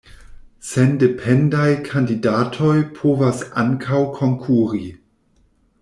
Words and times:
Sendependaj 0.67 1.67
kandidatoj 1.89 2.73
povas 2.97 3.45
ankaŭ 3.65 4.01
konkuri. 4.19 4.85